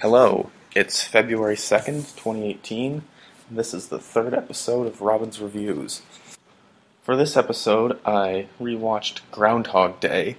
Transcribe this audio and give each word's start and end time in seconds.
Hello, 0.00 0.52
it's 0.76 1.02
February 1.02 1.56
2nd, 1.56 2.14
2018. 2.14 3.02
and 3.48 3.58
This 3.58 3.74
is 3.74 3.88
the 3.88 3.98
third 3.98 4.32
episode 4.32 4.86
of 4.86 5.00
Robin's 5.00 5.40
Reviews. 5.40 6.02
For 7.02 7.16
this 7.16 7.36
episode, 7.36 7.98
I 8.06 8.46
rewatched 8.60 9.22
Groundhog 9.32 9.98
Day, 9.98 10.36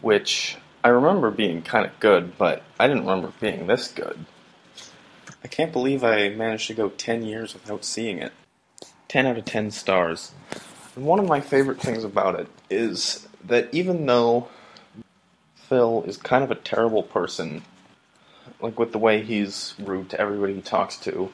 which 0.00 0.56
I 0.82 0.88
remember 0.88 1.30
being 1.30 1.62
kind 1.62 1.86
of 1.86 2.00
good, 2.00 2.36
but 2.36 2.64
I 2.80 2.88
didn't 2.88 3.06
remember 3.06 3.32
being 3.38 3.68
this 3.68 3.86
good. 3.86 4.24
I 5.44 5.46
can't 5.46 5.72
believe 5.72 6.02
I 6.02 6.30
managed 6.30 6.66
to 6.66 6.74
go 6.74 6.88
10 6.88 7.22
years 7.22 7.54
without 7.54 7.84
seeing 7.84 8.18
it. 8.18 8.32
10 9.06 9.24
out 9.24 9.38
of 9.38 9.44
10 9.44 9.70
stars. 9.70 10.32
And 10.96 11.06
one 11.06 11.20
of 11.20 11.28
my 11.28 11.40
favorite 11.40 11.80
things 11.80 12.02
about 12.02 12.40
it 12.40 12.48
is 12.68 13.28
that 13.44 13.68
even 13.70 14.04
though 14.04 14.48
Phil 15.54 16.02
is 16.08 16.16
kind 16.16 16.42
of 16.42 16.50
a 16.50 16.56
terrible 16.56 17.04
person, 17.04 17.62
like 18.60 18.78
with 18.78 18.92
the 18.92 18.98
way 18.98 19.22
he's 19.22 19.74
rude 19.78 20.10
to 20.10 20.20
everybody 20.20 20.54
he 20.54 20.62
talks 20.62 20.96
to, 20.98 21.32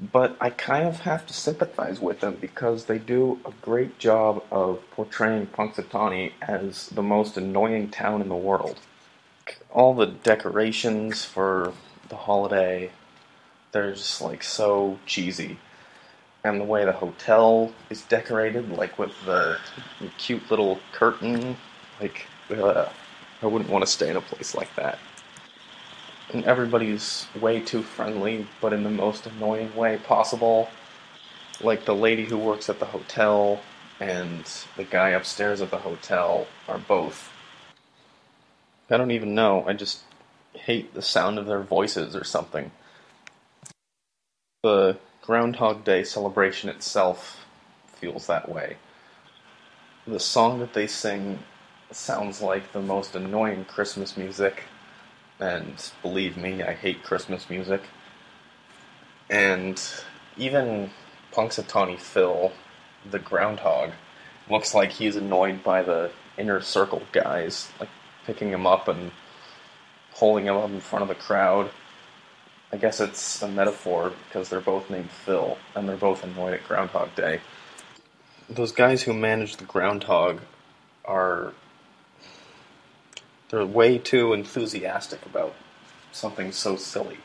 but 0.00 0.36
I 0.40 0.50
kind 0.50 0.86
of 0.86 1.00
have 1.00 1.26
to 1.26 1.34
sympathize 1.34 2.00
with 2.00 2.20
them 2.20 2.36
because 2.40 2.84
they 2.84 2.98
do 2.98 3.40
a 3.44 3.52
great 3.62 3.98
job 3.98 4.44
of 4.50 4.80
portraying 4.92 5.48
Punxsutawney 5.48 6.32
as 6.40 6.88
the 6.88 7.02
most 7.02 7.36
annoying 7.36 7.90
town 7.90 8.22
in 8.22 8.28
the 8.28 8.36
world. 8.36 8.78
All 9.70 9.94
the 9.94 10.06
decorations 10.06 11.24
for 11.24 11.72
the 12.08 12.16
holiday, 12.16 12.90
they're 13.72 13.92
just 13.92 14.20
like 14.20 14.42
so 14.42 14.98
cheesy. 15.04 15.58
And 16.44 16.60
the 16.60 16.64
way 16.64 16.84
the 16.84 16.92
hotel 16.92 17.72
is 17.90 18.02
decorated, 18.02 18.70
like 18.70 18.98
with 18.98 19.12
the 19.26 19.58
cute 20.16 20.48
little 20.48 20.78
curtain, 20.92 21.56
like, 22.00 22.26
uh, 22.50 22.88
I 23.42 23.46
wouldn't 23.46 23.70
want 23.70 23.84
to 23.84 23.90
stay 23.90 24.08
in 24.08 24.16
a 24.16 24.20
place 24.20 24.54
like 24.54 24.74
that 24.76 24.98
and 26.32 26.44
everybody's 26.44 27.26
way 27.40 27.60
too 27.60 27.82
friendly, 27.82 28.46
but 28.60 28.72
in 28.72 28.82
the 28.82 28.90
most 28.90 29.26
annoying 29.26 29.74
way 29.74 29.98
possible. 29.98 30.68
Like 31.60 31.84
the 31.84 31.94
lady 31.94 32.24
who 32.24 32.38
works 32.38 32.68
at 32.68 32.78
the 32.78 32.86
hotel 32.86 33.60
and 34.00 34.44
the 34.76 34.84
guy 34.84 35.10
upstairs 35.10 35.60
at 35.60 35.70
the 35.70 35.78
hotel 35.78 36.46
are 36.68 36.78
both. 36.78 37.30
I 38.90 38.96
don't 38.96 39.10
even 39.10 39.34
know, 39.34 39.64
I 39.66 39.72
just 39.72 40.02
hate 40.54 40.94
the 40.94 41.02
sound 41.02 41.38
of 41.38 41.46
their 41.46 41.62
voices 41.62 42.16
or 42.16 42.24
something. 42.24 42.70
The 44.62 44.98
Groundhog 45.22 45.84
Day 45.84 46.04
celebration 46.04 46.70
itself 46.70 47.44
feels 47.86 48.26
that 48.26 48.48
way. 48.48 48.76
The 50.06 50.20
song 50.20 50.58
that 50.60 50.72
they 50.72 50.86
sing 50.86 51.40
sounds 51.90 52.40
like 52.40 52.72
the 52.72 52.80
most 52.80 53.14
annoying 53.14 53.64
Christmas 53.66 54.16
music 54.16 54.64
and 55.40 55.90
believe 56.02 56.36
me, 56.36 56.62
I 56.62 56.72
hate 56.72 57.02
Christmas 57.02 57.48
music. 57.48 57.82
And 59.30 59.80
even 60.36 60.90
Punxsutawney 61.32 61.98
Phil, 61.98 62.52
the 63.08 63.18
groundhog, 63.18 63.90
looks 64.50 64.74
like 64.74 64.92
he's 64.92 65.16
annoyed 65.16 65.62
by 65.62 65.82
the 65.82 66.10
inner 66.36 66.60
circle 66.60 67.02
guys, 67.12 67.68
like 67.78 67.90
picking 68.24 68.50
him 68.50 68.66
up 68.66 68.88
and 68.88 69.10
holding 70.12 70.46
him 70.46 70.56
up 70.56 70.70
in 70.70 70.80
front 70.80 71.02
of 71.02 71.08
the 71.08 71.14
crowd. 71.14 71.70
I 72.72 72.76
guess 72.76 73.00
it's 73.00 73.40
a 73.42 73.48
metaphor 73.48 74.12
because 74.28 74.48
they're 74.48 74.60
both 74.60 74.90
named 74.90 75.10
Phil 75.10 75.56
and 75.74 75.88
they're 75.88 75.96
both 75.96 76.22
annoyed 76.22 76.54
at 76.54 76.66
Groundhog 76.66 77.14
Day. 77.14 77.40
Those 78.48 78.72
guys 78.72 79.02
who 79.02 79.12
manage 79.12 79.56
the 79.56 79.64
groundhog 79.64 80.40
are 81.04 81.52
they're 83.50 83.66
way 83.66 83.98
too 83.98 84.32
enthusiastic 84.32 85.24
about 85.24 85.54
something 86.12 86.52
so 86.52 86.76
silly. 86.76 87.18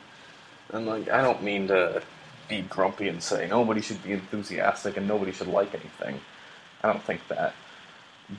And 0.70 0.86
like, 0.86 1.10
I 1.10 1.22
don't 1.22 1.44
mean 1.44 1.68
to 1.68 2.02
be 2.48 2.62
grumpy 2.62 3.08
and 3.08 3.22
say 3.22 3.48
nobody 3.48 3.82
should 3.82 4.04
be 4.04 4.12
enthusiastic 4.12 4.98
and 4.98 5.08
nobody 5.08 5.32
should 5.32 5.48
like 5.48 5.74
anything. 5.74 6.22
I 6.82 6.88
don't 6.92 7.04
think 7.04 7.28
that. 7.30 7.54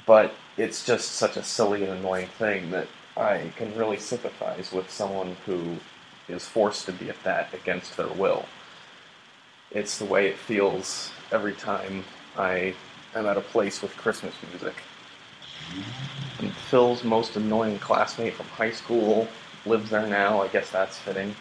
But 0.07 0.35
it's 0.57 0.85
just 0.85 1.13
such 1.13 1.37
a 1.37 1.43
silly 1.43 1.85
and 1.85 1.93
annoying 1.93 2.29
thing 2.39 2.71
that 2.71 2.89
I 3.17 3.53
can 3.57 3.77
really 3.77 3.99
sympathize 3.99 4.73
with 4.73 4.91
someone 4.91 5.37
who 5.47 5.77
is 6.29 6.47
forced 6.47 6.87
to 6.87 6.93
be 6.93 7.11
at 7.11 7.23
that 7.25 7.53
against 7.53 7.97
their 7.97 8.09
will. 8.09 8.47
It's 9.71 9.99
the 9.99 10.05
way 10.05 10.29
it 10.29 10.39
feels 10.39 11.11
every 11.31 11.53
time 11.53 12.05
I 12.37 12.75
am 13.15 13.27
at 13.27 13.37
a 13.37 13.43
place 13.43 13.83
with 13.83 13.97
Christmas 13.97 14.35
music. 14.51 14.75
Phil's 16.75 17.05
most 17.05 17.37
annoying 17.37 17.79
classmate 17.79 18.35
from 18.35 18.47
high 18.47 18.71
school 18.71 19.29
lives 19.67 19.91
there 19.91 20.07
now. 20.07 20.43
I 20.43 20.49
guess 20.49 20.71
that's 20.71 20.99
fitting. 20.99 21.35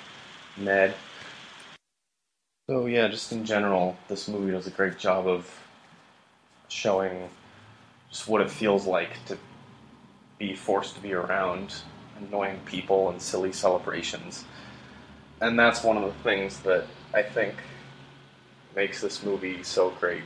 Ned. 0.57 0.93
So 2.69 2.85
yeah, 2.85 3.07
just 3.07 3.31
in 3.31 3.45
general, 3.45 3.97
this 4.07 4.27
movie 4.27 4.51
does 4.51 4.67
a 4.67 4.71
great 4.71 4.97
job 4.97 5.27
of 5.27 5.59
showing 6.69 7.29
just 8.09 8.27
what 8.27 8.41
it 8.41 8.49
feels 8.49 8.85
like 8.85 9.23
to 9.25 9.37
be 10.37 10.55
forced 10.55 10.95
to 10.95 11.01
be 11.01 11.13
around 11.13 11.75
annoying 12.17 12.59
people 12.65 13.09
and 13.09 13.21
silly 13.21 13.51
celebrations. 13.51 14.45
And 15.41 15.57
that's 15.57 15.83
one 15.83 15.97
of 15.97 16.03
the 16.03 16.23
things 16.23 16.59
that 16.59 16.85
I 17.13 17.21
think 17.23 17.55
makes 18.75 19.01
this 19.01 19.23
movie 19.23 19.63
so 19.63 19.89
great. 19.89 20.23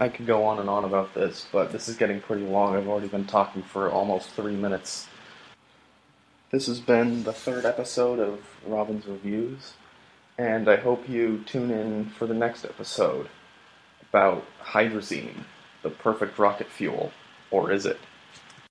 I 0.00 0.08
could 0.08 0.26
go 0.26 0.44
on 0.44 0.60
and 0.60 0.70
on 0.70 0.84
about 0.84 1.14
this, 1.14 1.46
but 1.50 1.72
this 1.72 1.88
is 1.88 1.96
getting 1.96 2.20
pretty 2.20 2.44
long. 2.44 2.76
I've 2.76 2.86
already 2.86 3.08
been 3.08 3.24
talking 3.24 3.62
for 3.62 3.90
almost 3.90 4.30
three 4.30 4.54
minutes. 4.54 5.08
This 6.52 6.66
has 6.68 6.78
been 6.78 7.24
the 7.24 7.32
third 7.32 7.64
episode 7.64 8.20
of 8.20 8.40
Robin's 8.64 9.06
Reviews, 9.06 9.72
and 10.38 10.68
I 10.68 10.76
hope 10.76 11.08
you 11.08 11.42
tune 11.46 11.72
in 11.72 12.10
for 12.10 12.26
the 12.26 12.34
next 12.34 12.64
episode 12.64 13.28
about 14.08 14.44
hydrazine, 14.62 15.44
the 15.82 15.90
perfect 15.90 16.38
rocket 16.38 16.68
fuel, 16.68 17.10
or 17.50 17.72
is 17.72 17.84
it? 17.84 17.98